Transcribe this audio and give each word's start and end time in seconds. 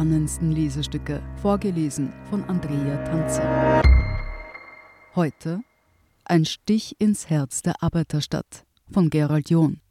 Spannendsten 0.00 0.52
Lesestücke, 0.52 1.22
vorgelesen 1.42 2.10
von 2.30 2.42
Andrea 2.44 3.04
Tanze. 3.04 3.42
Heute 5.14 5.60
Ein 6.24 6.46
Stich 6.46 6.98
ins 6.98 7.28
Herz 7.28 7.60
der 7.60 7.82
Arbeiterstadt 7.82 8.64
von 8.90 9.10
Gerald 9.10 9.50
John. 9.50 9.82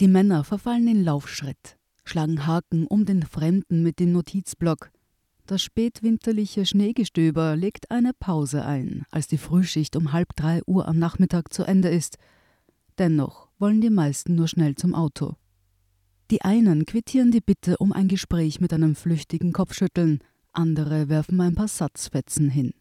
Die 0.00 0.06
Männer 0.06 0.44
verfallen 0.44 0.86
in 0.86 1.02
Laufschritt, 1.02 1.78
schlagen 2.04 2.46
Haken 2.46 2.86
um 2.86 3.06
den 3.06 3.22
Fremden 3.22 3.82
mit 3.82 3.98
dem 3.98 4.12
Notizblock. 4.12 4.90
Das 5.46 5.62
spätwinterliche 5.62 6.66
Schneegestöber 6.66 7.56
legt 7.56 7.90
eine 7.90 8.12
Pause 8.12 8.66
ein, 8.66 9.06
als 9.10 9.28
die 9.28 9.38
Frühschicht 9.38 9.96
um 9.96 10.12
halb 10.12 10.36
drei 10.36 10.60
Uhr 10.66 10.86
am 10.86 10.98
Nachmittag 10.98 11.54
zu 11.54 11.64
Ende 11.64 11.88
ist. 11.88 12.18
Dennoch 12.98 13.48
wollen 13.58 13.80
die 13.80 13.88
meisten 13.88 14.34
nur 14.34 14.48
schnell 14.48 14.74
zum 14.74 14.94
Auto. 14.94 15.36
Die 16.30 16.42
einen 16.42 16.86
quittieren 16.86 17.30
die 17.30 17.40
Bitte 17.40 17.76
um 17.78 17.92
ein 17.92 18.08
Gespräch 18.08 18.60
mit 18.60 18.72
einem 18.72 18.94
flüchtigen 18.94 19.52
Kopfschütteln, 19.52 20.20
andere 20.52 21.08
werfen 21.08 21.40
ein 21.40 21.54
paar 21.54 21.68
Satzfetzen 21.68 22.50
hin. 22.50 22.72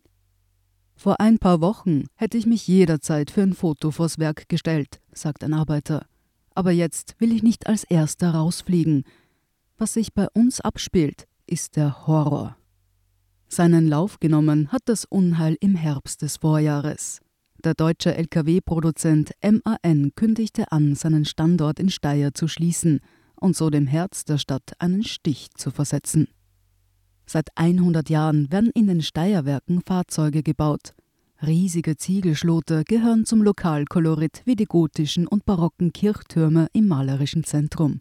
Vor 0.95 1.19
ein 1.19 1.39
paar 1.39 1.61
Wochen 1.61 2.05
hätte 2.15 2.37
ich 2.37 2.45
mich 2.45 2.67
jederzeit 2.67 3.31
für 3.31 3.41
ein 3.41 3.53
Foto 3.53 3.91
vors 3.91 4.19
Werk 4.19 4.47
gestellt, 4.49 5.01
sagt 5.13 5.43
ein 5.43 5.53
Arbeiter. 5.53 6.05
Aber 6.53 6.71
jetzt 6.71 7.15
will 7.19 7.31
ich 7.31 7.43
nicht 7.43 7.67
als 7.67 7.83
Erster 7.83 8.31
rausfliegen. 8.31 9.03
Was 9.77 9.93
sich 9.93 10.13
bei 10.13 10.27
uns 10.33 10.61
abspielt, 10.61 11.27
ist 11.47 11.75
der 11.75 12.05
Horror. 12.07 12.55
Seinen 13.47 13.87
Lauf 13.87 14.19
genommen 14.19 14.71
hat 14.71 14.83
das 14.85 15.05
Unheil 15.05 15.57
im 15.59 15.75
Herbst 15.75 16.21
des 16.21 16.37
Vorjahres. 16.37 17.19
Der 17.63 17.73
deutsche 17.73 18.15
Lkw-Produzent 18.15 19.31
MAN 19.41 20.11
kündigte 20.15 20.71
an, 20.71 20.95
seinen 20.95 21.25
Standort 21.25 21.79
in 21.79 21.89
Steyr 21.89 22.33
zu 22.33 22.47
schließen 22.47 23.01
und 23.41 23.55
so 23.55 23.69
dem 23.69 23.87
Herz 23.87 24.23
der 24.23 24.37
Stadt 24.37 24.71
einen 24.79 25.03
Stich 25.03 25.49
zu 25.55 25.71
versetzen. 25.71 26.27
Seit 27.25 27.49
100 27.55 28.09
Jahren 28.09 28.51
werden 28.51 28.71
in 28.73 28.87
den 28.87 29.01
Steierwerken 29.01 29.81
Fahrzeuge 29.85 30.43
gebaut. 30.43 30.93
Riesige 31.41 31.97
Ziegelschlote 31.97 32.83
gehören 32.83 33.25
zum 33.25 33.41
Lokalkolorit 33.41 34.43
wie 34.45 34.55
die 34.55 34.65
gotischen 34.65 35.27
und 35.27 35.45
barocken 35.45 35.91
Kirchtürme 35.91 36.67
im 36.73 36.87
malerischen 36.87 37.43
Zentrum. 37.43 37.99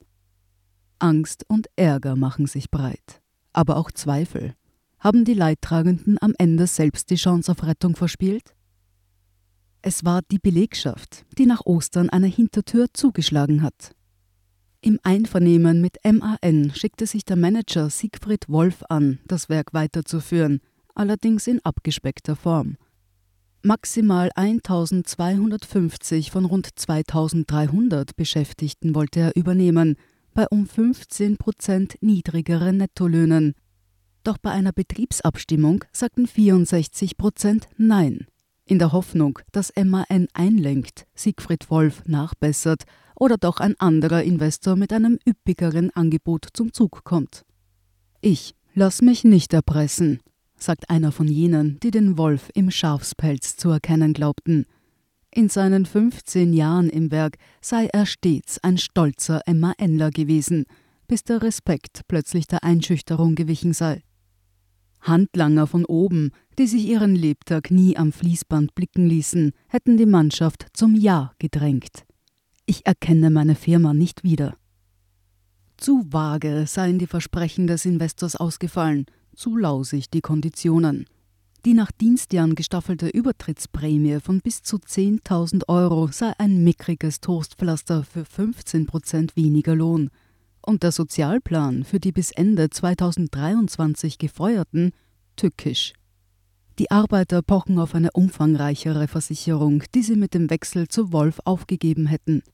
Angst 0.99 1.45
und 1.49 1.69
Ärger 1.77 2.17
machen 2.17 2.47
sich 2.47 2.71
breit, 2.71 3.23
aber 3.55 3.77
auch 3.77 3.91
Zweifel. 3.91 4.55
Haben 4.99 5.25
die 5.25 5.33
Leidtragenden 5.33 6.19
am 6.21 6.35
Ende 6.37 6.67
selbst 6.67 7.09
die 7.09 7.15
Chance 7.15 7.51
auf 7.53 7.63
Rettung 7.63 7.97
verspielt? 7.97 8.55
Es 9.81 10.05
war 10.05 10.21
die 10.31 10.39
Belegschaft, 10.39 11.25
die 11.39 11.47
nach 11.47 11.65
Ostern 11.65 12.11
eine 12.11 12.27
Hintertür 12.27 12.89
zugeschlagen 12.93 13.63
hat. 13.63 13.95
Im 14.83 14.99
Einvernehmen 15.03 15.83
mit 15.83 15.99
MAN 16.05 16.73
schickte 16.75 17.05
sich 17.07 17.27
der 17.27 17.37
Manager 17.37 17.91
Siegfried 17.91 18.49
Wolf 18.49 18.83
an, 18.89 19.19
das 19.27 19.51
Werk 19.51 19.75
weiterzuführen, 19.75 20.61
allerdings 20.95 21.47
in 21.47 21.61
abgespeckter 21.63 22.35
Form. 22.35 22.79
Maximal 23.63 24.31
1250 24.35 26.31
von 26.31 26.47
rund 26.47 26.67
2300 26.75 28.17
Beschäftigten 28.17 28.95
wollte 28.95 29.21
er 29.21 29.37
übernehmen, 29.37 29.97
bei 30.33 30.47
um 30.49 30.67
15 30.67 31.37
Prozent 31.37 31.97
niedrigeren 32.01 32.79
Nettolöhnen. 32.79 33.53
Doch 34.25 34.39
bei 34.39 34.51
einer 34.51 34.73
Betriebsabstimmung 34.73 35.85
sagten 35.93 36.27
64 36.27 37.19
Prozent 37.19 37.69
Nein. 37.77 38.27
In 38.65 38.79
der 38.79 38.93
Hoffnung, 38.93 39.41
dass 39.53 39.75
MAN 39.77 40.29
einlenkt, 40.33 41.07
Siegfried 41.15 41.69
Wolf 41.69 42.03
nachbessert 42.07 42.85
oder 43.21 43.37
doch 43.37 43.61
ein 43.61 43.79
anderer 43.79 44.25
Investor 44.25 44.75
mit 44.75 44.93
einem 44.93 45.19
üppigeren 45.29 45.91
Angebot 45.91 46.49
zum 46.55 46.73
Zug 46.73 47.05
kommt. 47.05 47.45
Ich 48.21 48.55
lass 48.75 49.03
mich 49.03 49.23
nicht 49.23 49.53
erpressen, 49.53 50.21
sagt 50.57 50.91
einer 50.91 51.13
von 51.13 51.29
jenen, 51.29 51.79
die 51.81 51.91
den 51.93 52.19
Wolf 52.19 52.51
im 52.55 52.71
Schafspelz 52.71 53.57
zu 53.57 53.69
erkennen 53.69 54.15
glaubten. 54.15 54.65
In 55.33 55.49
seinen 55.49 55.87
15 55.87 56.53
Jahren 56.53 56.89
im 56.89 57.13
Werk 57.13 57.37
sei 57.61 57.87
er 57.93 58.07
stets 58.07 58.59
ein 58.65 58.79
stolzer 58.79 59.43
MANler 59.47 60.11
gewesen, 60.11 60.65
bis 61.07 61.23
der 61.23 61.43
Respekt 61.43 62.01
plötzlich 62.09 62.47
der 62.47 62.65
Einschüchterung 62.65 63.35
gewichen 63.35 63.75
sei. 63.75 64.03
Handlanger 65.03 65.67
von 65.67 65.85
oben, 65.85 66.31
die 66.59 66.67
sich 66.67 66.87
ihren 66.87 67.15
Lebtag 67.15 67.71
nie 67.71 67.97
am 67.97 68.13
Fließband 68.13 68.75
blicken 68.75 69.07
ließen, 69.07 69.53
hätten 69.69 69.97
die 69.99 70.07
Mannschaft 70.07 70.67
zum 70.73 70.95
Ja 70.95 71.33
gedrängt. 71.39 72.05
Ich 72.71 72.87
erkenne 72.87 73.31
meine 73.31 73.57
Firma 73.57 73.95
nicht 73.95 74.23
wieder. 74.23 74.57
Zu 75.77 76.07
vage 76.09 76.69
seien 76.69 77.01
die 77.01 77.09
Versprechen 77.09 77.67
des 77.67 77.85
Investors 77.85 78.37
ausgefallen, 78.37 79.07
zu 79.35 79.57
lausig 79.57 80.09
die 80.09 80.21
Konditionen. 80.21 81.07
Die 81.65 81.75
nach 81.75 81.91
Dienstjahren 81.91 82.55
gestaffelte 82.55 83.09
Übertrittsprämie 83.09 84.21
von 84.21 84.41
bis 84.41 84.63
zu 84.63 84.77
10.000 84.77 85.67
Euro 85.67 86.13
sei 86.13 86.33
ein 86.39 86.63
mickriges 86.63 87.21
Toastpflaster 87.21 88.05
für 88.05 88.25
15 88.25 88.87
Prozent 88.87 89.35
weniger 89.35 89.75
Lohn. 89.75 90.09
Und 90.65 90.85
der 90.85 90.93
Sozialplan 90.93 91.83
für 91.83 91.99
die 91.99 92.13
bis 92.13 92.31
Ende 92.31 92.71
2023 92.71 94.17
Gefeuerten 94.17 94.93
tückisch. 95.35 95.93
Die 96.79 96.93
Arbeiter 96.93 97.43
pochen 97.43 97.81
auf 97.81 97.97
eine 97.97 98.13
umfangreichere 98.13 99.09
Versicherung, 99.09 99.83
die 99.93 100.03
sie 100.03 100.15
mit 100.15 100.35
dem 100.35 100.51
Wechsel 100.51 100.87
zu 100.87 101.11
Wolf 101.11 101.41
aufgegeben 101.45 102.07
hätten. 102.07 102.45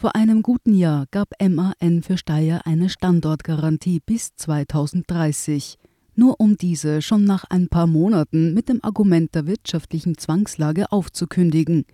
Vor 0.00 0.16
einem 0.16 0.40
guten 0.40 0.72
Jahr 0.72 1.04
gab 1.10 1.34
MAN 1.46 2.02
für 2.02 2.16
Steyr 2.16 2.62
eine 2.64 2.88
Standortgarantie 2.88 4.00
bis 4.00 4.34
2030, 4.34 5.76
nur 6.14 6.40
um 6.40 6.56
diese 6.56 7.02
schon 7.02 7.24
nach 7.24 7.44
ein 7.50 7.68
paar 7.68 7.86
Monaten 7.86 8.54
mit 8.54 8.70
dem 8.70 8.82
Argument 8.82 9.34
der 9.34 9.46
wirtschaftlichen 9.46 10.16
Zwangslage 10.16 10.90
aufzukündigen. 10.90 11.84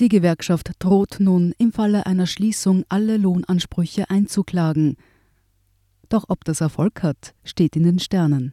Die 0.00 0.10
Gewerkschaft 0.10 0.72
droht 0.80 1.16
nun 1.18 1.54
im 1.56 1.72
Falle 1.72 2.04
einer 2.04 2.26
Schließung 2.26 2.84
alle 2.90 3.16
Lohnansprüche 3.16 4.10
einzuklagen. 4.10 4.98
Doch 6.10 6.26
ob 6.28 6.44
das 6.44 6.60
Erfolg 6.60 7.02
hat, 7.02 7.34
steht 7.42 7.74
in 7.74 7.84
den 7.84 8.00
Sternen. 8.00 8.52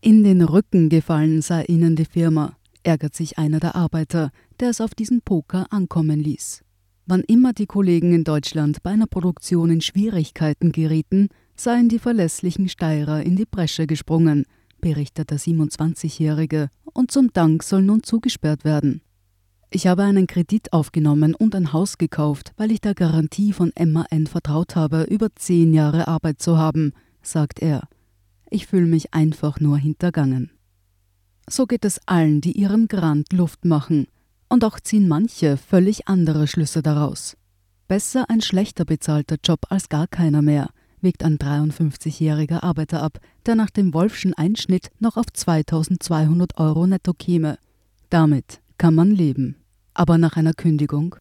In 0.00 0.24
den 0.24 0.40
Rücken 0.40 0.88
gefallen 0.88 1.42
sei 1.42 1.64
ihnen 1.64 1.94
die 1.94 2.06
Firma, 2.06 2.56
ärgert 2.84 3.14
sich 3.14 3.36
einer 3.36 3.60
der 3.60 3.76
Arbeiter, 3.76 4.30
der 4.60 4.70
es 4.70 4.80
auf 4.80 4.94
diesen 4.94 5.20
Poker 5.20 5.66
ankommen 5.68 6.20
ließ. 6.20 6.62
Wann 7.08 7.22
immer 7.22 7.52
die 7.52 7.66
Kollegen 7.66 8.12
in 8.12 8.24
Deutschland 8.24 8.82
bei 8.82 8.90
einer 8.90 9.06
Produktion 9.06 9.70
in 9.70 9.80
Schwierigkeiten 9.80 10.72
gerieten, 10.72 11.28
seien 11.54 11.88
die 11.88 12.00
verlässlichen 12.00 12.68
Steirer 12.68 13.22
in 13.22 13.36
die 13.36 13.46
Bresche 13.46 13.86
gesprungen, 13.86 14.44
berichtet 14.80 15.30
der 15.30 15.38
27-Jährige, 15.38 16.68
und 16.92 17.12
zum 17.12 17.32
Dank 17.32 17.62
soll 17.62 17.82
nun 17.82 18.02
zugesperrt 18.02 18.64
werden. 18.64 19.02
Ich 19.70 19.86
habe 19.86 20.02
einen 20.02 20.26
Kredit 20.26 20.72
aufgenommen 20.72 21.34
und 21.36 21.54
ein 21.54 21.72
Haus 21.72 21.96
gekauft, 21.96 22.52
weil 22.56 22.72
ich 22.72 22.80
der 22.80 22.94
Garantie 22.94 23.52
von 23.52 23.72
MAN 23.78 24.26
vertraut 24.26 24.74
habe, 24.74 25.04
über 25.04 25.28
zehn 25.36 25.72
Jahre 25.74 26.08
Arbeit 26.08 26.42
zu 26.42 26.58
haben, 26.58 26.92
sagt 27.22 27.60
er. 27.60 27.88
Ich 28.50 28.66
fühle 28.66 28.86
mich 28.86 29.14
einfach 29.14 29.60
nur 29.60 29.78
hintergangen. 29.78 30.50
So 31.48 31.66
geht 31.66 31.84
es 31.84 32.00
allen, 32.06 32.40
die 32.40 32.52
ihrem 32.52 32.88
Grant 32.88 33.32
Luft 33.32 33.64
machen, 33.64 34.08
und 34.48 34.64
auch 34.64 34.80
ziehen 34.80 35.08
manche 35.08 35.56
völlig 35.56 36.08
andere 36.08 36.46
Schlüsse 36.46 36.82
daraus. 36.82 37.36
Besser 37.88 38.28
ein 38.28 38.40
schlechter 38.40 38.84
bezahlter 38.84 39.36
Job 39.42 39.60
als 39.70 39.88
gar 39.88 40.06
keiner 40.06 40.42
mehr, 40.42 40.70
wägt 41.00 41.22
ein 41.22 41.38
53-jähriger 41.38 42.62
Arbeiter 42.62 43.02
ab, 43.02 43.18
der 43.46 43.54
nach 43.54 43.70
dem 43.70 43.94
Wolfschen 43.94 44.34
Einschnitt 44.34 44.90
noch 44.98 45.16
auf 45.16 45.26
2200 45.32 46.58
Euro 46.58 46.86
netto 46.86 47.12
käme. 47.12 47.58
Damit 48.10 48.60
kann 48.78 48.94
man 48.94 49.10
leben. 49.10 49.56
Aber 49.94 50.18
nach 50.18 50.36
einer 50.36 50.52
Kündigung? 50.52 51.16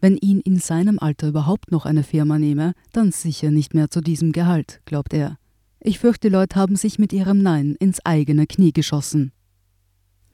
Wenn 0.00 0.16
ihn 0.16 0.40
in 0.40 0.58
seinem 0.58 0.98
Alter 0.98 1.28
überhaupt 1.28 1.70
noch 1.70 1.86
eine 1.86 2.02
Firma 2.02 2.38
nehme, 2.38 2.74
dann 2.92 3.12
sicher 3.12 3.50
nicht 3.50 3.72
mehr 3.72 3.88
zu 3.88 4.00
diesem 4.00 4.32
Gehalt, 4.32 4.80
glaubt 4.84 5.14
er. 5.14 5.38
Ich 5.80 5.98
fürchte, 5.98 6.28
die 6.28 6.32
Leute 6.32 6.56
haben 6.56 6.76
sich 6.76 6.98
mit 6.98 7.12
ihrem 7.12 7.42
Nein 7.42 7.76
ins 7.78 8.04
eigene 8.04 8.46
Knie 8.46 8.72
geschossen. 8.72 9.32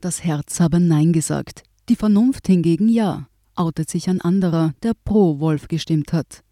Das 0.00 0.24
Herz 0.24 0.60
habe 0.60 0.80
Nein 0.80 1.12
gesagt. 1.12 1.64
Die 1.88 1.96
Vernunft 1.96 2.46
hingegen 2.46 2.90
ja, 2.90 3.28
outet 3.54 3.88
sich 3.88 4.10
ein 4.10 4.20
anderer, 4.20 4.74
der 4.82 4.92
pro 4.92 5.40
Wolf 5.40 5.68
gestimmt 5.68 6.12
hat. 6.12 6.44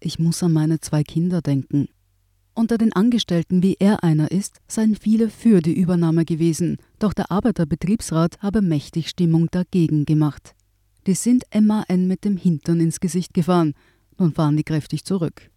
Ich 0.00 0.18
muss 0.18 0.42
an 0.42 0.52
meine 0.52 0.80
zwei 0.80 1.04
Kinder 1.04 1.42
denken. 1.42 1.88
Unter 2.54 2.76
den 2.76 2.92
Angestellten, 2.92 3.62
wie 3.62 3.76
er 3.78 4.02
einer 4.02 4.32
ist, 4.32 4.60
seien 4.66 4.96
viele 4.96 5.30
für 5.30 5.60
die 5.60 5.78
Übernahme 5.78 6.24
gewesen, 6.24 6.78
doch 6.98 7.12
der 7.12 7.30
Arbeiterbetriebsrat 7.30 8.42
habe 8.42 8.62
mächtig 8.62 9.08
Stimmung 9.08 9.48
dagegen 9.52 10.06
gemacht. 10.06 10.54
Die 11.06 11.14
sind 11.14 11.44
MAN 11.54 12.08
mit 12.08 12.24
dem 12.24 12.36
Hintern 12.36 12.80
ins 12.80 12.98
Gesicht 12.98 13.32
gefahren, 13.32 13.74
nun 14.18 14.32
fahren 14.32 14.56
die 14.56 14.64
kräftig 14.64 15.04
zurück. 15.04 15.50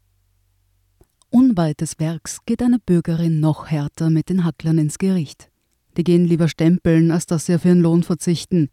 Unweit 1.30 1.82
des 1.82 2.00
Werks 2.00 2.40
geht 2.46 2.62
eine 2.62 2.80
Bürgerin 2.80 3.40
noch 3.40 3.68
härter 3.68 4.12
mit 4.12 4.30
den 4.30 4.44
Hacklern 4.44 4.78
ins 4.78 5.00
Gericht. 5.00 5.50
Die 5.98 6.04
gehen 6.04 6.26
lieber 6.26 6.48
stempeln, 6.48 7.10
als 7.10 7.26
dass 7.26 7.48
sie 7.48 7.56
auf 7.56 7.66
ihren 7.66 7.82
Lohn 7.82 8.04
verzichten, 8.04 8.70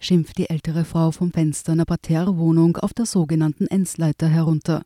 schimpft 0.00 0.38
die 0.38 0.50
ältere 0.50 0.84
Frau 0.84 1.12
vom 1.12 1.30
Fenster 1.30 1.72
einer 1.72 1.84
Parterrewohnung 1.84 2.76
auf 2.78 2.92
der 2.92 3.06
sogenannten 3.06 3.66
Enzleiter 3.66 4.28
herunter. 4.28 4.82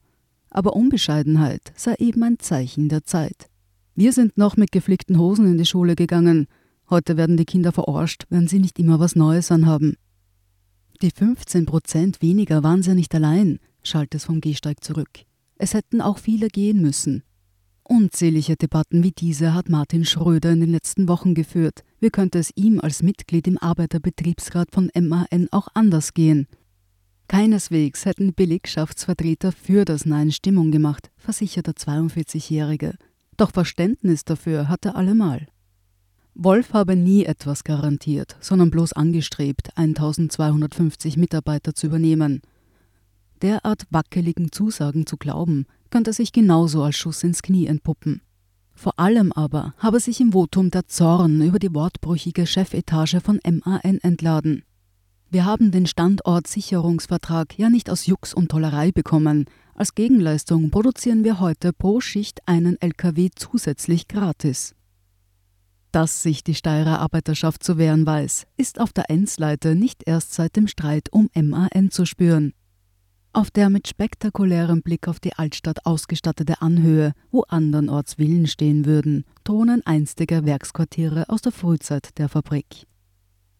aber 0.50 0.76
Unbescheidenheit 0.76 1.72
sei 1.75 1.94
eben 1.99 2.22
ein 2.22 2.38
Zeichen 2.38 2.88
der 2.88 3.02
Zeit. 3.02 3.49
Wir 3.96 4.12
sind 4.12 4.38
noch 4.38 4.56
mit 4.56 4.70
geflickten 4.70 5.19
Hosen 5.19 5.46
in 5.46 5.58
die 5.58 5.66
Schule 5.66 5.96
gegangen. 5.96 6.46
Heute 6.90 7.16
werden 7.16 7.37
die 7.37 7.44
Kinder 7.44 7.72
verarscht, 7.72 8.25
wenn 8.28 8.46
sie 8.46 8.61
nicht 8.61 8.78
immer 8.78 9.00
was 9.00 9.16
Neues 9.16 9.50
anhaben. 9.50 9.96
Die 11.02 11.11
15 11.11 11.66
Prozent 11.66 12.22
weniger 12.22 12.62
waren 12.62 12.82
sie 12.82 12.94
nicht 12.94 13.14
allein, 13.14 13.58
schallt 13.82 14.14
es 14.14 14.25
vom 14.25 14.40
Gehsteig 14.40 14.84
zurück. 14.84 15.11
Es 15.56 15.75
hätten 15.75 16.00
auch 16.00 16.19
viele 16.19 16.49
gehen 16.49 16.81
müssen. 16.81 17.25
Unzählige 17.82 18.56
Debatten 18.56 19.02
wie 19.02 19.12
diese 19.12 19.55
hat 19.55 19.69
Martin 19.69 20.05
Schröder 20.05 20.52
in 20.52 20.61
den 20.61 20.70
letzten 20.70 21.08
Wochen 21.08 21.34
geführt. 21.34 21.82
Wie 22.04 22.10
könnte 22.10 22.38
es 22.38 22.50
ihm 22.54 22.80
als 22.80 23.02
Mitglied 23.02 23.46
im 23.46 23.56
Arbeiterbetriebsrat 23.56 24.72
von 24.72 24.90
MAN 24.94 25.48
auch 25.52 25.68
anders 25.72 26.12
gehen? 26.12 26.46
Keineswegs 27.28 28.04
hätten 28.04 28.34
Belegschaftsvertreter 28.34 29.52
für 29.52 29.86
das 29.86 30.04
Nein 30.04 30.30
Stimmung 30.30 30.70
gemacht, 30.70 31.10
versichert 31.16 31.66
der 31.66 31.76
42-Jährige. 31.76 32.98
Doch 33.38 33.52
Verständnis 33.52 34.22
dafür 34.22 34.68
hat 34.68 34.84
er 34.84 34.96
allemal. 34.96 35.46
Wolf 36.34 36.74
habe 36.74 36.94
nie 36.94 37.24
etwas 37.24 37.64
garantiert, 37.64 38.36
sondern 38.38 38.70
bloß 38.70 38.92
angestrebt, 38.92 39.70
1250 39.74 41.16
Mitarbeiter 41.16 41.74
zu 41.74 41.86
übernehmen. 41.86 42.42
Derart 43.40 43.86
wackeligen 43.88 44.52
Zusagen 44.52 45.06
zu 45.06 45.16
glauben, 45.16 45.64
könnte 45.88 46.12
sich 46.12 46.32
genauso 46.32 46.82
als 46.82 46.96
Schuss 46.96 47.24
ins 47.24 47.40
Knie 47.40 47.64
entpuppen. 47.64 48.20
Vor 48.75 48.99
allem 48.99 49.32
aber 49.32 49.75
habe 49.79 50.00
sich 50.00 50.21
im 50.21 50.32
Votum 50.32 50.71
der 50.71 50.87
Zorn 50.87 51.41
über 51.41 51.59
die 51.59 51.73
wortbrüchige 51.73 52.47
Chefetage 52.47 53.21
von 53.21 53.41
MAN 53.44 53.99
entladen. 54.03 54.65
Wir 55.31 55.44
haben 55.44 55.71
den 55.71 55.87
Standortsicherungsvertrag 55.87 57.59
ja 57.59 57.71
nicht 57.71 57.91
aus 57.91 58.06
Jux 58.06 58.35
und 58.35 58.50
Tollerei 58.50 58.93
bekommen. 58.93 59.47
Als 59.75 59.94
Gegenleistung 59.94 60.71
produzieren 60.71 61.25
wir 61.25 61.41
heute 61.41 61.73
pro 61.73 62.00
Schicht 62.00 62.41
einen 62.47 62.81
LKW 62.81 63.31
zusätzlich 63.35 64.06
gratis. 64.06 64.75
Dass 65.91 66.23
sich 66.23 66.43
die 66.43 66.55
Steirer 66.55 66.99
Arbeiterschaft 67.00 67.62
zu 67.62 67.79
wehren 67.79 68.05
weiß, 68.05 68.47
ist 68.56 68.81
auf 68.81 68.93
der 68.93 69.11
Ensleite 69.11 69.76
nicht 69.76 70.03
erst 70.06 70.35
seit 70.35 70.56
dem 70.56 70.67
Streit 70.67 71.09
um 71.12 71.31
MAN 71.35 71.91
zu 71.91 72.05
spüren. 72.05 72.53
Auf 73.36 73.50
der 73.50 73.69
mit 73.69 73.88
spektakulärem 73.88 74.82
Blick 74.82 75.08
auf 75.08 75.19
die 75.19 75.32
Altstadt 75.32 75.86
ausgestattete 75.86 76.62
Anhöhe, 76.62 77.14
wo 77.32 77.42
andernorts 77.48 78.14
Villen 78.14 78.46
stehen 78.46 78.86
würden, 78.86 79.25
thronen 79.42 79.84
einstige 79.84 80.44
Werksquartiere 80.44 81.28
aus 81.28 81.42
der 81.42 81.50
Frühzeit 81.50 82.16
der 82.16 82.28
Fabrik. 82.28 82.86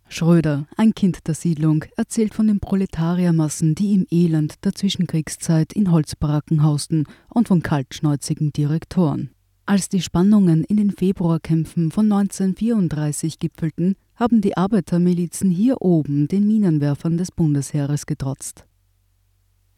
Schröder, 0.09 0.69
ein 0.77 0.95
Kind 0.95 1.27
der 1.27 1.35
Siedlung, 1.35 1.87
erzählt 1.97 2.35
von 2.35 2.47
den 2.47 2.61
Proletariermassen, 2.61 3.75
die 3.75 3.95
im 3.95 4.07
Elend 4.13 4.65
der 4.65 4.77
Zwischenkriegszeit 4.77 5.73
in 5.73 5.91
Holzbaracken 5.91 6.63
hausten 6.63 7.09
und 7.29 7.49
von 7.49 7.61
kaltschnäuzigen 7.61 8.53
Direktoren. 8.53 9.31
Als 9.67 9.89
die 9.89 10.03
Spannungen 10.03 10.63
in 10.63 10.77
den 10.77 10.93
Februarkämpfen 10.93 11.91
von 11.91 12.13
1934 12.13 13.41
gipfelten, 13.41 13.97
haben 14.15 14.41
die 14.41 14.57
Arbeitermilizen 14.57 15.51
hier 15.51 15.83
oben 15.83 16.29
den 16.29 16.47
Minenwerfern 16.47 17.17
des 17.17 17.33
Bundesheeres 17.33 18.07
getrotzt. 18.07 18.67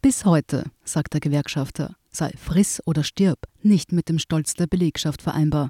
Bis 0.01 0.25
heute, 0.25 0.65
sagt 0.83 1.13
der 1.13 1.21
Gewerkschafter, 1.21 1.95
sei 2.11 2.31
friss 2.37 2.81
oder 2.85 3.03
stirb 3.03 3.39
nicht 3.61 3.91
mit 3.91 4.09
dem 4.09 4.19
Stolz 4.19 4.53
der 4.53 4.67
Belegschaft 4.67 5.21
vereinbar. 5.21 5.69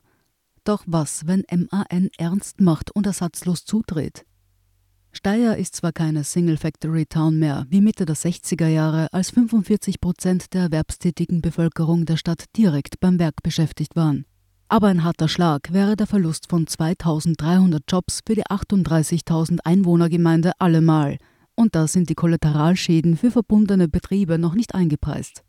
Doch 0.64 0.84
was, 0.86 1.26
wenn 1.28 1.46
MAN 1.50 2.10
ernst 2.18 2.60
macht 2.60 2.92
und 2.92 3.06
ersatzlos 3.06 3.64
zudreht? 3.64 4.26
Steyr 5.14 5.56
ist 5.56 5.76
zwar 5.76 5.94
keine 5.94 6.24
Single 6.26 6.58
Factory 6.58 7.06
Town 7.06 7.40
mehr, 7.40 7.66
wie 7.70 7.82
Mitte 7.82 8.06
der 8.06 8.18
60er 8.18 8.68
Jahre, 8.68 9.08
als 9.14 9.32
45 9.32 10.02
Prozent 10.02 10.54
der 10.54 10.64
erwerbstätigen 10.64 11.42
Bevölkerung 11.42 12.06
der 12.06 12.18
Stadt 12.18 12.46
direkt 12.56 13.00
beim 13.00 13.18
Werk 13.18 13.42
beschäftigt 13.42 13.96
waren. 13.96 14.26
Aber 14.68 14.88
ein 14.88 15.06
harter 15.06 15.30
Schlag 15.30 15.72
wäre 15.72 15.96
der 15.96 16.06
Verlust 16.06 16.50
von 16.50 16.68
2300 16.68 17.82
Jobs 17.90 18.20
für 18.28 18.36
die 18.36 18.46
38.000 18.46 19.60
Einwohnergemeinde 19.64 20.52
allemal, 20.60 21.18
und 21.58 21.76
da 21.76 21.88
sind 21.88 22.10
die 22.10 22.16
Kollateralschäden 22.16 23.18
für 23.18 23.32
verbundene 23.32 23.90
Betriebe 23.90 24.38
noch 24.38 24.56
nicht 24.56 24.76
eingepreist. 24.76 25.44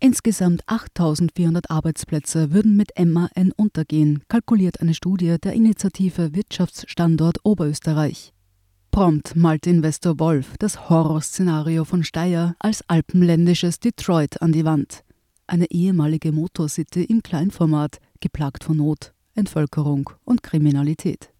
Insgesamt 0.00 0.62
8400 0.66 1.70
Arbeitsplätze 1.70 2.52
würden 2.52 2.76
mit 2.76 2.90
MAN 2.98 3.52
untergehen, 3.56 4.22
kalkuliert 4.28 4.82
eine 4.82 4.92
Studie 4.92 5.36
der 5.42 5.54
Initiative 5.54 6.34
Wirtschaftsstandort 6.34 7.38
Oberösterreich. 7.44 8.32
Prompt 8.90 9.34
malt 9.34 9.66
Investor 9.66 10.18
Wolf 10.18 10.54
das 10.58 10.88
Horrorszenario 10.90 11.84
von 11.84 12.04
Steyr 12.04 12.54
als 12.58 12.88
alpenländisches 12.88 13.80
Detroit 13.80 14.42
an 14.42 14.52
die 14.52 14.64
Wand. 14.64 15.04
Eine 15.46 15.70
ehemalige 15.70 16.32
Motorcity 16.32 17.04
im 17.04 17.22
Kleinformat, 17.22 17.98
geplagt 18.20 18.64
von 18.64 18.76
Not, 18.76 19.14
Entvölkerung 19.34 20.10
und 20.24 20.42
Kriminalität. 20.42 21.33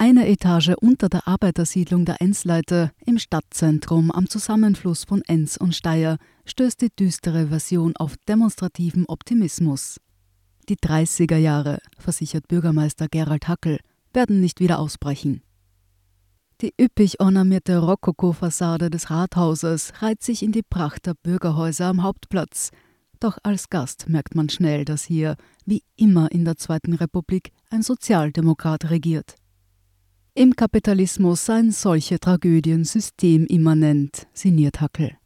Eine 0.00 0.28
Etage 0.28 0.74
unter 0.80 1.08
der 1.08 1.26
Arbeitersiedlung 1.26 2.04
der 2.04 2.22
Ensleiter 2.22 2.92
im 3.04 3.18
Stadtzentrum 3.18 4.12
am 4.12 4.28
Zusammenfluss 4.28 5.02
von 5.02 5.22
Enns 5.22 5.58
und 5.58 5.74
Steyr 5.74 6.18
stößt 6.44 6.82
die 6.82 6.94
düstere 6.94 7.48
Version 7.48 7.96
auf 7.96 8.16
demonstrativen 8.28 9.06
Optimismus. 9.06 9.96
Die 10.68 10.76
30er 10.76 11.38
Jahre, 11.38 11.80
versichert 11.98 12.46
Bürgermeister 12.46 13.08
Gerald 13.08 13.48
Hackel, 13.48 13.80
werden 14.12 14.40
nicht 14.40 14.60
wieder 14.60 14.78
ausbrechen. 14.78 15.42
Die 16.60 16.74
üppig 16.80 17.18
ornamierte 17.18 17.78
Rokoko-Fassade 17.78 18.90
des 18.90 19.10
Rathauses 19.10 19.94
reiht 20.00 20.22
sich 20.22 20.44
in 20.44 20.52
die 20.52 20.62
Pracht 20.62 21.06
der 21.06 21.14
Bürgerhäuser 21.14 21.86
am 21.86 22.04
Hauptplatz. 22.04 22.70
Doch 23.18 23.38
als 23.42 23.68
Gast 23.68 24.08
merkt 24.08 24.36
man 24.36 24.48
schnell, 24.48 24.84
dass 24.84 25.02
hier, 25.02 25.34
wie 25.66 25.82
immer 25.96 26.30
in 26.30 26.44
der 26.44 26.56
Zweiten 26.56 26.92
Republik, 26.92 27.50
ein 27.70 27.82
Sozialdemokrat 27.82 28.90
regiert. 28.90 29.34
Im 30.38 30.54
Kapitalismus 30.54 31.46
seien 31.46 31.72
solche 31.72 32.20
Tragödien 32.20 32.84
systemimmanent, 32.84 34.28
sinniert 34.32 34.80
Hackel. 34.80 35.16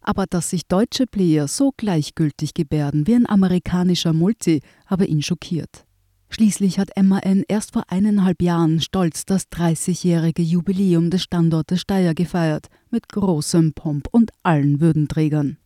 Aber 0.00 0.24
dass 0.24 0.48
sich 0.48 0.66
deutsche 0.66 1.06
Player 1.06 1.46
so 1.46 1.72
gleichgültig 1.76 2.54
gebärden 2.54 3.06
wie 3.06 3.16
ein 3.16 3.28
amerikanischer 3.28 4.14
Multi, 4.14 4.62
habe 4.86 5.04
ihn 5.04 5.20
schockiert. 5.20 5.84
Schließlich 6.30 6.78
hat 6.78 6.88
MAN 6.96 7.44
erst 7.48 7.74
vor 7.74 7.82
eineinhalb 7.88 8.40
Jahren 8.40 8.80
stolz 8.80 9.26
das 9.26 9.50
30-jährige 9.50 10.40
Jubiläum 10.40 11.10
des 11.10 11.24
Standortes 11.24 11.82
Steyr 11.82 12.14
gefeiert, 12.14 12.68
mit 12.90 13.10
großem 13.10 13.74
Pomp 13.74 14.08
und 14.10 14.30
allen 14.42 14.80
Würdenträgern. 14.80 15.58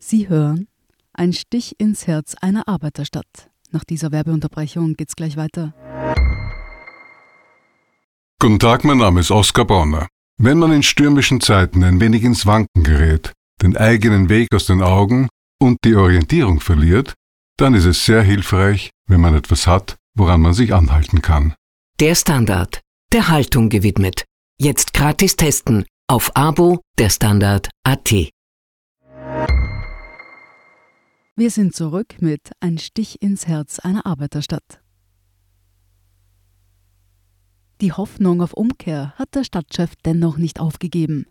Sie 0.00 0.28
hören 0.28 0.66
ein 1.12 1.32
Stich 1.32 1.78
ins 1.78 2.08
Herz 2.08 2.34
einer 2.40 2.66
Arbeiterstadt. 2.66 3.48
Nach 3.70 3.84
dieser 3.84 4.10
Werbeunterbrechung 4.10 4.94
geht's 4.94 5.14
gleich 5.14 5.36
weiter. 5.36 5.72
Guten 8.42 8.58
Tag, 8.58 8.84
mein 8.84 8.96
Name 8.96 9.20
ist 9.20 9.30
Oskar 9.30 9.66
Bonner. 9.66 10.08
Wenn 10.38 10.58
man 10.58 10.72
in 10.72 10.82
stürmischen 10.82 11.42
Zeiten 11.42 11.84
ein 11.84 12.00
wenig 12.00 12.24
ins 12.24 12.46
Wanken 12.46 12.84
gerät, 12.84 13.34
den 13.60 13.76
eigenen 13.76 14.30
Weg 14.30 14.48
aus 14.54 14.64
den 14.64 14.80
Augen 14.80 15.28
und 15.60 15.76
die 15.84 15.94
Orientierung 15.94 16.58
verliert, 16.58 17.12
dann 17.58 17.74
ist 17.74 17.84
es 17.84 18.06
sehr 18.06 18.22
hilfreich, 18.22 18.88
wenn 19.06 19.20
man 19.20 19.34
etwas 19.34 19.66
hat, 19.66 19.98
woran 20.16 20.40
man 20.40 20.54
sich 20.54 20.72
anhalten 20.72 21.20
kann. 21.20 21.52
Der 22.00 22.14
Standard, 22.14 22.80
der 23.12 23.28
Haltung 23.28 23.68
gewidmet. 23.68 24.24
Jetzt 24.58 24.94
gratis 24.94 25.36
testen 25.36 25.84
auf 26.08 26.34
Abo 26.34 26.80
der 26.98 27.10
Standard.at. 27.10 28.10
Wir 31.36 31.50
sind 31.50 31.74
zurück 31.74 32.14
mit 32.20 32.52
Ein 32.60 32.78
Stich 32.78 33.20
ins 33.20 33.46
Herz 33.46 33.80
einer 33.80 34.06
Arbeiterstadt. 34.06 34.79
Die 37.80 37.92
Hoffnung 37.92 38.42
auf 38.42 38.52
Umkehr 38.52 39.14
hat 39.16 39.34
der 39.34 39.42
Stadtchef 39.42 39.94
dennoch 40.04 40.36
nicht 40.36 40.60
aufgegeben. 40.60 41.24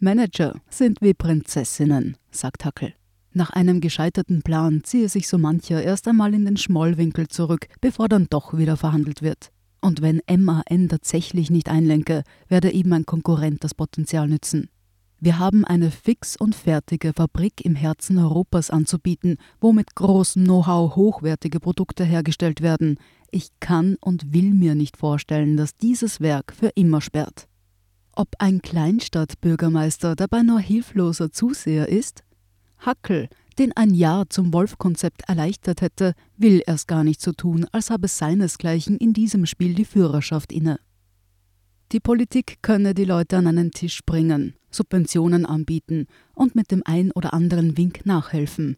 Manager 0.00 0.56
sind 0.68 1.00
wie 1.00 1.14
Prinzessinnen, 1.14 2.16
sagt 2.32 2.64
Hackel. 2.64 2.94
Nach 3.32 3.50
einem 3.50 3.80
gescheiterten 3.80 4.42
Plan 4.42 4.82
ziehe 4.82 5.08
sich 5.08 5.28
so 5.28 5.38
mancher 5.38 5.80
erst 5.84 6.08
einmal 6.08 6.34
in 6.34 6.46
den 6.46 6.56
Schmollwinkel 6.56 7.28
zurück, 7.28 7.68
bevor 7.80 8.08
dann 8.08 8.26
doch 8.28 8.58
wieder 8.58 8.76
verhandelt 8.76 9.22
wird. 9.22 9.52
Und 9.80 10.02
wenn 10.02 10.20
MAN 10.28 10.88
tatsächlich 10.88 11.50
nicht 11.50 11.68
einlenke, 11.68 12.24
werde 12.48 12.70
ihm 12.70 12.92
ein 12.92 13.06
Konkurrent 13.06 13.62
das 13.62 13.74
Potenzial 13.74 14.26
nützen. 14.26 14.70
Wir 15.24 15.38
haben 15.38 15.64
eine 15.64 15.90
fix 15.90 16.36
und 16.36 16.54
fertige 16.54 17.14
Fabrik 17.14 17.64
im 17.64 17.76
Herzen 17.76 18.18
Europas 18.18 18.68
anzubieten, 18.68 19.38
wo 19.58 19.72
mit 19.72 19.94
großem 19.94 20.44
Know-how 20.44 20.96
hochwertige 20.96 21.60
Produkte 21.60 22.04
hergestellt 22.04 22.60
werden. 22.60 22.98
Ich 23.30 23.48
kann 23.58 23.96
und 24.02 24.34
will 24.34 24.52
mir 24.52 24.74
nicht 24.74 24.98
vorstellen, 24.98 25.56
dass 25.56 25.78
dieses 25.78 26.20
Werk 26.20 26.52
für 26.52 26.68
immer 26.74 27.00
sperrt. 27.00 27.48
Ob 28.12 28.28
ein 28.38 28.60
Kleinstadtbürgermeister 28.60 30.14
dabei 30.14 30.42
nur 30.42 30.60
hilfloser 30.60 31.32
Zuseher 31.32 31.88
ist? 31.88 32.22
Hackel, 32.76 33.30
den 33.58 33.74
ein 33.74 33.94
Ja 33.94 34.24
zum 34.28 34.52
Wolf-Konzept 34.52 35.22
erleichtert 35.26 35.80
hätte, 35.80 36.12
will 36.36 36.62
erst 36.66 36.86
gar 36.86 37.02
nicht 37.02 37.22
so 37.22 37.32
tun, 37.32 37.66
als 37.72 37.88
habe 37.88 38.08
seinesgleichen 38.08 38.98
in 38.98 39.14
diesem 39.14 39.46
Spiel 39.46 39.72
die 39.72 39.86
Führerschaft 39.86 40.52
inne. 40.52 40.78
Die 41.92 42.00
Politik 42.00 42.58
könne 42.60 42.92
die 42.92 43.04
Leute 43.04 43.38
an 43.38 43.46
einen 43.46 43.70
Tisch 43.70 44.00
bringen, 44.04 44.54
Subventionen 44.74 45.46
anbieten 45.46 46.06
und 46.34 46.54
mit 46.54 46.70
dem 46.70 46.82
ein 46.84 47.12
oder 47.12 47.32
anderen 47.32 47.76
Wink 47.76 48.04
nachhelfen. 48.04 48.76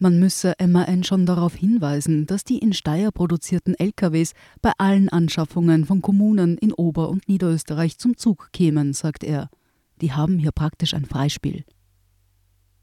Man 0.00 0.20
müsse 0.20 0.54
MAN 0.64 1.02
schon 1.02 1.26
darauf 1.26 1.56
hinweisen, 1.56 2.26
dass 2.26 2.44
die 2.44 2.58
in 2.58 2.72
Steyr 2.72 3.10
produzierten 3.10 3.74
LKWs 3.74 4.32
bei 4.62 4.70
allen 4.78 5.08
Anschaffungen 5.08 5.86
von 5.86 6.02
Kommunen 6.02 6.56
in 6.56 6.72
Ober- 6.72 7.08
und 7.08 7.28
Niederösterreich 7.28 7.98
zum 7.98 8.16
Zug 8.16 8.50
kämen, 8.52 8.92
sagt 8.92 9.24
er. 9.24 9.50
Die 10.00 10.12
haben 10.12 10.38
hier 10.38 10.52
praktisch 10.52 10.94
ein 10.94 11.04
Freispiel. 11.04 11.64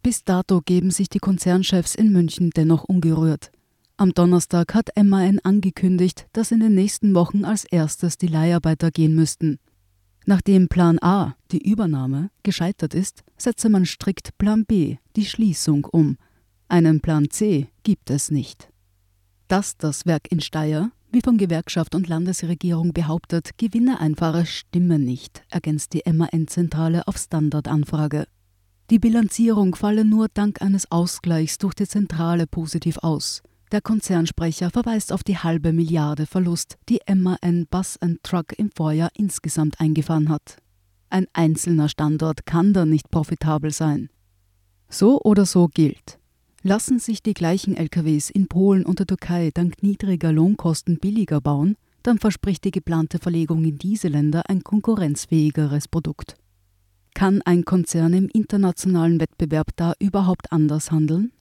Bis 0.04 0.26
dato 0.26 0.62
geben 0.62 0.92
sich 0.92 1.08
die 1.08 1.20
Konzernchefs 1.20 1.96
in 1.96 2.12
München 2.12 2.50
dennoch 2.50 2.84
ungerührt. 2.84 3.52
Am 3.98 4.14
Donnerstag 4.14 4.74
hat 4.74 4.90
MAN 5.02 5.40
angekündigt, 5.40 6.28
dass 6.34 6.52
in 6.52 6.60
den 6.60 6.76
nächsten 6.76 7.16
Wochen 7.16 7.46
als 7.46 7.64
erstes 7.64 8.18
die 8.18 8.28
Leiharbeiter 8.28 8.92
gehen 8.92 9.16
müssten. 9.16 9.58
Nachdem 10.28 10.68
Plan 10.68 10.98
A, 11.02 11.36
die 11.52 11.70
Übernahme, 11.70 12.32
gescheitert 12.42 12.96
ist, 12.96 13.24
setze 13.38 13.70
man 13.70 13.86
strikt 13.86 14.38
Plan 14.40 14.66
B, 14.66 14.98
die 15.16 15.26
Schließung, 15.26 15.86
um. 15.86 16.18
Einen 16.68 17.00
Plan 17.00 17.30
C 17.30 17.68
gibt 17.84 18.10
es 18.10 18.32
nicht. 18.32 18.70
Dass 19.48 19.78
das 19.78 20.08
Werk 20.08 20.32
in 20.32 20.42
Steyr, 20.42 20.92
wie 21.12 21.22
von 21.22 21.38
Gewerkschaft 21.38 21.94
und 21.94 22.08
Landesregierung 22.08 22.92
behauptet, 22.92 23.52
gewinne 23.60 24.00
einfache 24.00 24.48
Stimme 24.48 24.98
nicht, 24.98 25.44
ergänzt 25.50 25.94
die 25.94 26.02
MAN-Zentrale 26.12 27.08
auf 27.08 27.18
Standardanfrage. 27.18 28.28
Die 28.90 29.00
Bilanzierung 29.00 29.76
falle 29.76 30.06
nur 30.06 30.28
dank 30.34 30.62
eines 30.62 30.92
Ausgleichs 30.92 31.60
durch 31.60 31.76
die 31.76 31.88
Zentrale 31.88 32.48
positiv 32.48 32.98
aus. 32.98 33.44
Der 33.72 33.82
Konzernsprecher 33.82 34.70
verweist 34.70 35.12
auf 35.12 35.24
die 35.24 35.38
halbe 35.38 35.74
Milliarde 35.74 36.28
Verlust, 36.28 36.78
die 36.88 37.00
MAN 37.14 37.66
Bus 37.70 37.98
Truck 38.22 38.58
im 38.58 38.70
Vorjahr 38.70 39.10
insgesamt 39.16 39.80
eingefahren 39.80 40.30
hat. 40.30 40.58
Ein 41.10 41.26
einzelner 41.34 41.90
Standort 41.90 42.46
kann 42.46 42.74
da 42.74 42.86
nicht 42.86 43.10
profitabel 43.10 43.72
sein. 43.72 44.10
So 44.88 45.20
oder 45.22 45.46
so 45.46 45.68
gilt. 45.68 46.20
Lassen 46.62 47.00
sich 47.00 47.22
die 47.22 47.34
gleichen 47.34 47.76
LKWs 47.76 48.30
in 48.30 48.48
Polen 48.48 48.86
und 48.86 49.00
der 49.00 49.08
Türkei 49.08 49.52
dank 49.54 49.82
niedriger 49.82 50.32
Lohnkosten 50.32 51.00
billiger 51.00 51.42
bauen, 51.42 51.76
dann 52.04 52.20
verspricht 52.20 52.64
die 52.66 52.72
geplante 52.72 53.18
Verlegung 53.18 53.66
in 53.66 53.78
diese 53.78 54.10
Länder 54.10 54.44
ein 54.48 54.64
konkurrenzfähigeres 54.64 55.88
Produkt. 55.88 56.36
Kann 57.16 57.42
ein 57.44 57.66
Konzern 57.66 58.14
im 58.14 58.30
internationalen 58.30 59.20
Wettbewerb 59.20 59.70
da 59.76 59.94
überhaupt 60.00 60.52
anders 60.52 60.92
handeln? 60.92 61.32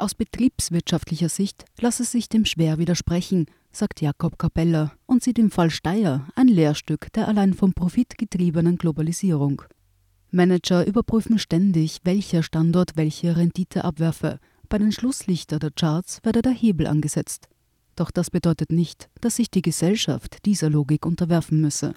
Aus 0.00 0.14
betriebswirtschaftlicher 0.14 1.28
Sicht 1.28 1.66
lasse 1.78 2.04
sich 2.04 2.30
dem 2.30 2.46
schwer 2.46 2.78
widersprechen, 2.78 3.44
sagt 3.70 4.00
Jakob 4.00 4.38
Capella 4.38 4.92
und 5.04 5.22
sieht 5.22 5.38
im 5.38 5.50
Fall 5.50 5.68
Steyr 5.68 6.26
ein 6.34 6.48
Lehrstück 6.48 7.12
der 7.12 7.28
allein 7.28 7.52
vom 7.52 7.74
Profit 7.74 8.16
getriebenen 8.16 8.78
Globalisierung. 8.78 9.60
Manager 10.30 10.86
überprüfen 10.86 11.38
ständig, 11.38 11.98
welcher 12.04 12.42
Standort 12.42 12.92
welche 12.96 13.36
Rendite 13.36 13.84
abwerfe. 13.84 14.38
Bei 14.70 14.78
den 14.78 14.90
Schlusslichter 14.90 15.58
der 15.58 15.70
Charts 15.70 16.20
werde 16.22 16.40
der 16.40 16.52
Hebel 16.52 16.86
angesetzt. 16.86 17.50
Doch 17.94 18.10
das 18.10 18.30
bedeutet 18.30 18.72
nicht, 18.72 19.10
dass 19.20 19.36
sich 19.36 19.50
die 19.50 19.60
Gesellschaft 19.60 20.46
dieser 20.46 20.70
Logik 20.70 21.04
unterwerfen 21.04 21.60
müsse. 21.60 21.92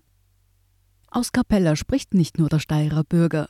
Aus 1.10 1.32
Capella 1.32 1.78
spricht 1.78 2.14
nicht 2.14 2.38
nur 2.38 2.50
der 2.50 2.60
Steirer 2.60 3.06
Bürger, 3.06 3.48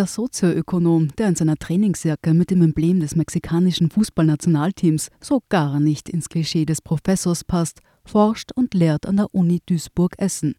der 0.00 0.06
Sozioökonom, 0.06 1.08
der 1.18 1.28
in 1.28 1.36
seiner 1.36 1.56
Trainingsjacke 1.56 2.32
mit 2.32 2.50
dem 2.50 2.62
Emblem 2.62 3.00
des 3.00 3.16
mexikanischen 3.16 3.90
Fußballnationalteams 3.90 5.10
so 5.20 5.42
gar 5.50 5.78
nicht 5.78 6.08
ins 6.08 6.30
Klischee 6.30 6.64
des 6.64 6.80
Professors 6.80 7.44
passt, 7.44 7.80
forscht 8.06 8.50
und 8.54 8.72
lehrt 8.72 9.04
an 9.04 9.18
der 9.18 9.34
Uni 9.34 9.60
Duisburg-Essen. 9.66 10.54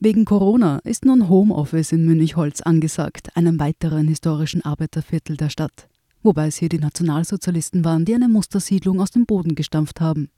Wegen 0.00 0.24
Corona 0.24 0.80
ist 0.82 1.04
nun 1.04 1.28
Homeoffice 1.28 1.92
in 1.92 2.04
Münchholz 2.04 2.60
angesagt, 2.60 3.36
einem 3.36 3.60
weiteren 3.60 4.08
historischen 4.08 4.64
Arbeiterviertel 4.64 5.36
der 5.36 5.48
Stadt. 5.48 5.86
Wobei 6.24 6.48
es 6.48 6.56
hier 6.56 6.68
die 6.68 6.80
Nationalsozialisten 6.80 7.84
waren, 7.84 8.04
die 8.04 8.16
eine 8.16 8.28
Mustersiedlung 8.28 9.00
aus 9.00 9.12
dem 9.12 9.26
Boden 9.26 9.54
gestampft 9.54 10.00
haben. 10.00 10.28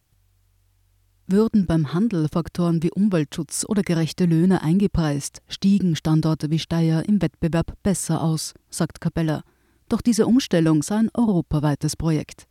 Würden 1.27 1.65
beim 1.65 1.95
Handel 1.95 2.29
Faktoren 2.29 2.83
wie 2.83 2.91
Umweltschutz 2.91 3.65
oder 3.67 3.83
gerechte 3.83 4.27
Löhne 4.27 4.63
eingepreist, 4.63 5.41
stiegen 5.49 5.97
Standorte 5.97 6.51
wie 6.51 6.59
Steyr 6.59 7.03
im 7.09 7.23
Wettbewerb 7.23 7.79
besser 7.83 8.23
aus, 8.23 8.53
sagt 8.69 9.01
Capella. 9.01 9.43
Doch 9.89 10.03
diese 10.03 10.27
Umstellung 10.27 10.83
sei 10.83 10.97
ein 10.97 11.11
europaweites 11.15 11.97
Projekt. 11.97 12.47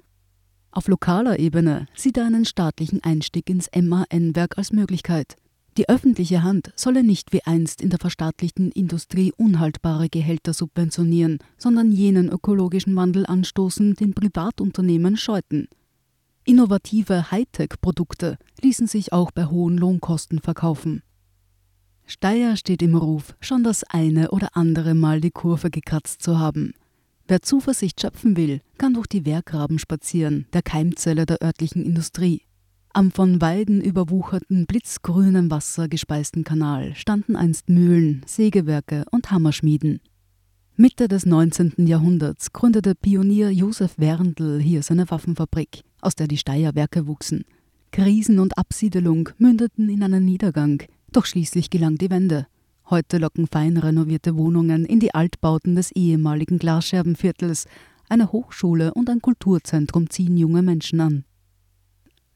Auf 0.72 0.88
lokaler 0.88 1.38
Ebene 1.38 1.86
sieht 1.94 2.18
er 2.18 2.25
einen 2.25 2.46
staatlichen 2.46 3.03
Einstieg 3.03 3.48
ins 3.48 3.70
MAN-Werk 3.75 4.58
als 4.58 4.72
Möglichkeit. 4.72 5.36
Die 5.77 5.88
öffentliche 5.88 6.42
Hand 6.42 6.74
solle 6.75 7.03
nicht 7.03 7.32
wie 7.32 7.44
einst 7.44 7.80
in 7.80 7.92
der 7.92 8.00
verstaatlichten 8.00 8.72
Industrie 8.72 9.34
unhaltbare 9.38 10.10
Gehälter 10.10 10.53
subventionieren, 10.53 11.38
sondern 11.60 11.92
jenen 11.92 12.27
ökologischen 12.27 12.96
Wandel 12.96 13.27
anstoßen, 13.27 13.94
den 13.94 14.15
Privatunternehmen 14.15 15.15
scheuten. 15.15 15.68
Innovative 16.46 17.32
Hightech-Produkte 17.32 18.38
ließen 18.62 18.88
sich 18.88 19.14
auch 19.14 19.32
bei 19.32 19.46
hohen 19.46 19.78
Lohnkosten 19.78 20.40
verkaufen. 20.40 21.02
Steyr 22.06 22.58
steht 22.58 22.82
im 22.82 22.96
Ruf, 22.96 23.34
schon 23.40 23.64
das 23.64 23.86
eine 23.86 24.32
oder 24.32 24.50
andere 24.58 24.94
Mal 24.94 25.22
die 25.22 25.32
Kurve 25.32 25.70
gekratzt 25.70 26.22
zu 26.22 26.38
haben. 26.38 26.74
Wer 27.30 27.42
Zuversicht 27.42 28.02
schöpfen 28.02 28.36
will, 28.36 28.60
kann 28.78 28.94
durch 28.94 29.08
die 29.08 29.26
Wehrgraben 29.26 29.80
spazieren, 29.80 30.46
der 30.52 30.62
Keimzelle 30.62 31.26
der 31.26 31.42
örtlichen 31.42 31.86
Industrie. 31.86 32.42
Am 32.92 33.12
von 33.12 33.40
Weiden 33.42 33.80
überwucherten, 33.80 34.66
blitzgrünem 34.66 35.50
Wasser 35.50 35.88
gespeisten 35.88 36.44
Kanal 36.44 36.94
standen 36.96 37.38
einst 37.38 37.70
Mühlen, 37.70 38.22
Sägewerke 38.28 39.06
und 39.12 39.32
Hammerschmieden. 39.32 40.02
Mitte 40.76 41.08
des 41.08 41.26
19. 41.26 41.88
Jahrhunderts 41.88 42.52
gründete 42.52 42.96
Pionier 42.96 43.50
Josef 43.50 43.98
Werndl 43.98 44.60
hier 44.60 44.84
seine 44.84 45.10
Waffenfabrik, 45.10 45.84
aus 46.03 46.15
der 46.15 46.27
die 46.27 46.38
Steierwerke 46.38 47.07
wuchsen. 47.07 47.45
Krisen 47.91 48.39
und 48.39 48.57
Absiedelung 48.57 49.29
mündeten 49.38 49.89
in 49.89 50.03
einen 50.03 50.25
Niedergang, 50.25 50.83
doch 51.12 51.25
schließlich 51.25 51.69
gelang 51.69 51.98
die 51.98 52.10
Wende. 52.10 52.48
Heute 52.89 53.17
locken 53.17 53.48
fein 53.48 53.77
renovierte 53.77 54.36
Wohnungen 54.36 54.86
in 54.86 55.00
die 55.00 55.13
Altbauten 55.13 55.75
des 55.75 55.91
ehemaligen 55.91 56.57
Glasscherbenviertels. 56.57 57.65
Eine 58.10 58.31
Hochschule 58.31 58.93
und 58.93 59.10
ein 59.10 59.22
Kulturzentrum 59.22 60.10
ziehen 60.10 60.38
junge 60.38 60.62
Menschen 60.62 61.00
an. 61.00 61.24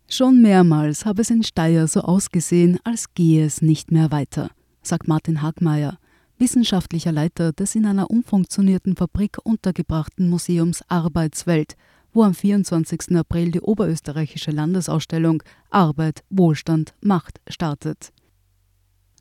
Schon 0.08 0.42
mehrmals 0.42 1.06
habe 1.06 1.22
es 1.22 1.30
in 1.30 1.44
Steyr 1.44 1.88
so 1.88 2.02
ausgesehen, 2.02 2.80
als 2.84 3.14
gehe 3.14 3.46
es 3.46 3.62
nicht 3.62 3.92
mehr 3.92 4.12
weiter, 4.12 4.52
sagt 4.82 5.08
Martin 5.08 5.42
Hagmeier 5.42 5.98
wissenschaftlicher 6.40 7.12
Leiter 7.12 7.52
des 7.52 7.76
in 7.76 7.86
einer 7.86 8.10
umfunktionierten 8.10 8.96
Fabrik 8.96 9.38
untergebrachten 9.44 10.30
Museums 10.30 10.84
Arbeitswelt, 10.88 11.76
wo 12.18 12.24
am 12.24 12.34
24. 12.34 13.16
April 13.16 13.52
die 13.52 13.62
oberösterreichische 13.62 14.50
Landesausstellung 14.50 15.44
Arbeit, 15.70 16.24
Wohlstand, 16.32 16.96
Macht 17.00 17.40
startet. 17.48 18.12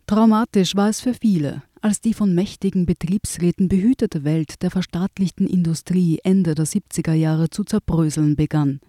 Traumatisch 0.06 0.74
war 0.76 0.88
es 0.88 1.02
für 1.02 1.12
viele, 1.12 1.62
als 1.82 2.00
die 2.00 2.14
von 2.14 2.34
mächtigen 2.34 2.86
Betriebsräten 2.86 3.68
behütete 3.68 4.24
Welt 4.24 4.62
der 4.62 4.70
verstaatlichten 4.70 5.46
Industrie 5.46 6.20
Ende 6.24 6.54
der 6.54 6.64
70er 6.64 7.12
Jahre 7.12 7.50
zu 7.50 7.64
zerbröseln 7.64 8.34
begann. 8.34 8.80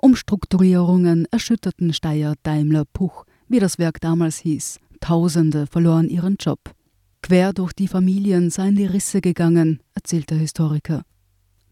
Umstrukturierungen 0.00 1.26
erschütterten 1.30 1.92
Steyr 1.92 2.34
Daimler 2.42 2.86
Puch, 2.86 3.26
wie 3.46 3.58
das 3.58 3.78
Werk 3.78 4.00
damals 4.00 4.38
hieß. 4.38 4.80
Tausende 5.00 5.66
verloren 5.66 6.08
ihren 6.08 6.36
Job. 6.40 6.60
Quer 7.20 7.52
durch 7.52 7.74
die 7.74 7.88
Familien 7.88 8.48
seien 8.48 8.74
die 8.74 8.86
Risse 8.86 9.20
gegangen, 9.20 9.80
erzählt 9.94 10.30
der 10.30 10.38
Historiker. 10.38 11.04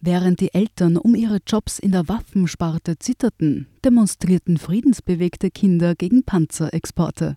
Während 0.03 0.41
die 0.41 0.55
Eltern 0.55 0.97
um 0.97 1.15
ihre 1.15 1.41
Jobs 1.47 1.79
in 1.79 1.93
der 1.93 2.09
Waffensparte 2.09 2.99
zitterten, 2.99 3.67
demonstrierten 3.85 4.57
friedensbewegte 4.57 5.51
Kinder 5.51 5.95
gegen 5.95 6.25
Panzerexporte. 6.25 7.37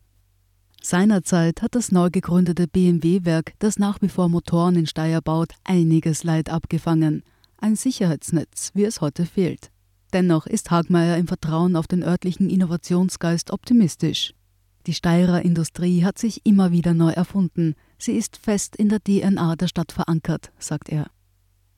Seinerzeit 0.81 1.61
hat 1.61 1.75
das 1.75 1.91
neu 1.91 2.09
gegründete 2.09 2.67
BMW-Werk, 2.67 3.53
das 3.59 3.79
nach 3.79 4.01
wie 4.01 4.07
vor 4.07 4.29
Motoren 4.29 4.77
in 4.77 4.87
Steyr 4.87 5.21
baut, 5.21 5.53
einiges 5.65 6.23
Leid 6.23 6.49
abgefangen. 6.49 7.23
Ein 7.57 7.75
Sicherheitsnetz, 7.75 8.71
wie 8.73 8.85
es 8.85 9.01
heute 9.01 9.25
fehlt. 9.25 9.69
Dennoch 10.13 10.45
ist 10.45 10.71
Hagmeier 10.71 11.17
im 11.17 11.27
Vertrauen 11.27 11.75
auf 11.75 11.87
den 11.87 12.03
örtlichen 12.03 12.49
Innovationsgeist 12.49 13.51
optimistisch. 13.51 14.33
Die 14.85 14.93
Steirer 14.93 15.41
Industrie 15.41 16.03
hat 16.03 16.17
sich 16.17 16.45
immer 16.45 16.71
wieder 16.71 16.93
neu 16.93 17.11
erfunden. 17.11 17.75
Sie 17.97 18.13
ist 18.13 18.37
fest 18.37 18.75
in 18.75 18.89
der 18.89 18.99
DNA 19.01 19.57
der 19.57 19.67
Stadt 19.67 19.91
verankert, 19.91 20.51
sagt 20.59 20.89
er. 20.89 21.07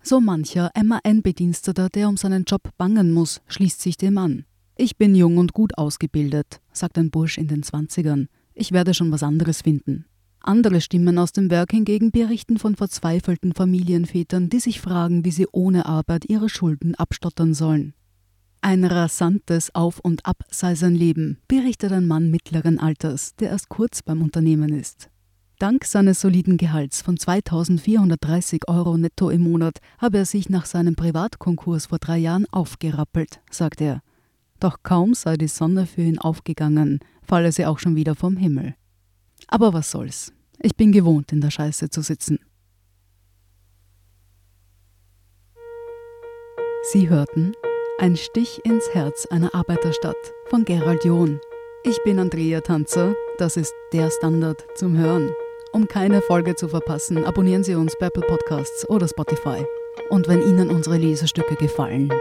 So 0.07 0.21
mancher 0.21 0.69
MAN-Bediensteter, 0.79 1.89
der 1.89 2.07
um 2.07 2.15
seinen 2.15 2.43
Job 2.43 2.69
bangen 2.77 3.11
muss, 3.11 3.41
schließt 3.47 3.81
sich 3.81 3.97
dem 3.97 4.19
an. 4.19 4.45
Ich 4.77 4.97
bin 4.97 5.15
jung 5.15 5.39
und 5.39 5.53
gut 5.53 5.79
ausgebildet, 5.79 6.61
sagt 6.71 6.99
ein 6.99 7.09
Bursch 7.09 7.39
in 7.39 7.47
den 7.47 7.63
Zwanzigern. 7.63 8.27
Ich 8.53 8.71
werde 8.71 8.93
schon 8.93 9.11
was 9.11 9.23
anderes 9.23 9.63
finden. 9.63 10.05
Andere 10.41 10.79
Stimmen 10.79 11.17
aus 11.17 11.31
dem 11.31 11.49
Werk 11.49 11.71
hingegen 11.71 12.11
berichten 12.11 12.59
von 12.59 12.75
verzweifelten 12.75 13.53
Familienvätern, 13.53 14.47
die 14.51 14.59
sich 14.59 14.79
fragen, 14.79 15.25
wie 15.25 15.31
sie 15.31 15.47
ohne 15.51 15.87
Arbeit 15.87 16.25
ihre 16.29 16.49
Schulden 16.49 16.93
abstottern 16.93 17.55
sollen. 17.55 17.95
Ein 18.61 18.83
rasantes 18.83 19.73
Auf 19.73 19.99
und 19.99 20.23
Ab 20.27 20.43
sei 20.51 20.75
sein 20.75 20.93
Leben, 20.93 21.39
berichtet 21.47 21.91
ein 21.91 22.05
Mann 22.05 22.29
mittleren 22.29 22.79
Alters, 22.79 23.35
der 23.37 23.49
erst 23.49 23.69
kurz 23.69 24.03
beim 24.03 24.21
Unternehmen 24.21 24.71
ist. 24.71 25.09
Dank 25.57 25.85
seines 25.85 26.19
soliden 26.19 26.57
Gehalts 26.57 27.01
von 27.01 27.17
2430 27.17 28.67
Euro 28.67 28.97
netto 28.97 29.29
im 29.29 29.41
Monat 29.41 29.79
habe 29.99 30.17
er 30.17 30.25
sich 30.25 30.49
nach 30.49 30.65
seinem 30.65 30.97
Privatkonkurs 30.97 31.85
vor 31.85 31.97
drei 31.97 32.17
Jahren 32.17 32.45
aufgerappelt, 32.51 33.39
sagt 33.49 33.79
er. 33.79 34.01
Doch 34.59 34.83
kaum 34.83 35.13
sei 35.13 35.37
die 35.37 35.47
Sonne 35.47 35.85
für 35.85 36.01
ihn 36.01 36.19
aufgegangen, 36.19 36.99
falle 37.23 37.53
sie 37.53 37.65
auch 37.65 37.79
schon 37.79 37.95
wieder 37.95 38.15
vom 38.15 38.35
Himmel. 38.35 38.75
Aber 39.47 39.71
was 39.73 39.91
soll's? 39.91 40.33
Ich 40.59 40.75
bin 40.75 40.91
gewohnt, 40.91 41.31
in 41.31 41.39
der 41.39 41.51
Scheiße 41.51 41.89
zu 41.89 42.01
sitzen. 42.01 42.39
Sie 46.91 47.09
hörten 47.09 47.53
Ein 47.97 48.17
Stich 48.17 48.59
ins 48.65 48.89
Herz 48.91 49.25
einer 49.27 49.55
Arbeiterstadt 49.55 50.15
von 50.49 50.65
Gerald 50.65 51.05
John. 51.05 51.39
Ich 51.85 52.03
bin 52.03 52.19
Andrea 52.19 52.59
Tanzer, 52.59 53.15
das 53.37 53.55
ist 53.55 53.73
der 53.93 54.09
Standard 54.11 54.61
zum 54.75 54.97
Hören. 54.97 55.31
Um 55.75 55.89
keine 55.89 56.21
Folge 56.21 56.55
zu 56.55 56.69
verpassen, 56.69 57.25
abonnieren 57.25 57.65
Sie 57.65 57.75
uns 57.75 57.97
bei 57.99 58.05
Apple 58.05 58.25
Podcasts 58.25 58.89
oder 58.89 59.09
Spotify. 59.09 59.65
Und 60.07 60.29
wenn 60.29 60.41
Ihnen 60.41 60.69
unsere 60.69 60.95
Lesestücke 60.95 61.57
gefallen, 61.57 62.13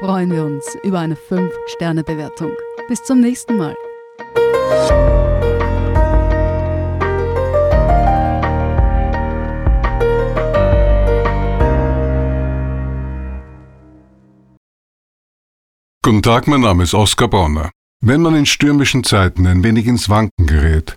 freuen 0.00 0.32
wir 0.32 0.44
uns 0.44 0.76
über 0.82 0.98
eine 0.98 1.14
5-Sterne-Bewertung. 1.14 2.50
Bis 2.88 3.04
zum 3.04 3.20
nächsten 3.20 3.58
Mal. 3.58 3.76
Guten 16.02 16.22
Tag, 16.22 16.48
mein 16.48 16.62
Name 16.62 16.82
ist 16.82 16.94
Oskar 16.94 17.28
Bonner. 17.28 17.70
Wenn 18.00 18.20
man 18.20 18.34
in 18.34 18.46
stürmischen 18.46 19.04
Zeiten 19.04 19.46
ein 19.46 19.62
wenig 19.62 19.86
ins 19.86 20.08
Wanken 20.08 20.46
gerät, 20.46 20.96